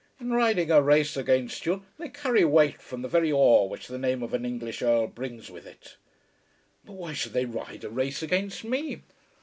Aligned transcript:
In 0.19 0.31
riding 0.31 0.71
a 0.71 0.81
race 0.81 1.15
against 1.15 1.67
you 1.67 1.85
they 1.99 2.09
carry 2.09 2.43
weight 2.43 2.81
from 2.81 3.03
the 3.03 3.07
very 3.07 3.31
awe 3.31 3.65
which 3.65 3.85
the 3.85 3.99
name 3.99 4.23
of 4.23 4.33
an 4.33 4.45
English 4.47 4.81
Earl 4.81 5.05
brings 5.05 5.51
with 5.51 5.67
it." 5.67 5.95
"Why 6.87 7.13
should 7.13 7.33
they 7.33 7.45
ride 7.45 7.83
a 7.83 7.89
race 7.91 8.23
against 8.23 8.63
me?" 8.63 9.03